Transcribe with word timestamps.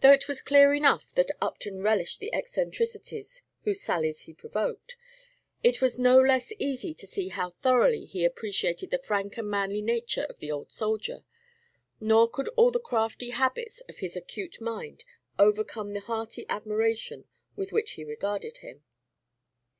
Though 0.00 0.10
it 0.10 0.26
was 0.26 0.42
clear 0.42 0.74
enough 0.74 1.14
that 1.14 1.30
Upton 1.40 1.80
relished 1.80 2.18
the 2.18 2.34
eccentricities 2.34 3.42
whose 3.62 3.80
sallies 3.80 4.22
he 4.22 4.34
provoked, 4.34 4.96
it 5.62 5.80
was 5.80 5.96
no 5.96 6.18
less 6.18 6.52
easy 6.58 6.92
to 6.94 7.06
see 7.06 7.28
how 7.28 7.50
thoroughly 7.62 8.04
he 8.04 8.24
appreciated 8.24 8.90
the 8.90 8.98
frank 8.98 9.36
and 9.38 9.48
manly 9.48 9.80
nature 9.80 10.24
of 10.24 10.40
the 10.40 10.50
old 10.50 10.72
soldier; 10.72 11.22
nor 12.00 12.28
could 12.28 12.48
all 12.56 12.72
the 12.72 12.80
crafty 12.80 13.30
habits 13.30 13.80
of 13.82 13.98
his 13.98 14.16
acute 14.16 14.60
mind 14.60 15.04
overcome 15.38 15.92
the 15.92 16.00
hearty 16.00 16.44
admiration 16.48 17.28
with 17.54 17.70
which 17.72 17.92
he 17.92 18.02
regarded 18.02 18.58
him. 18.58 18.82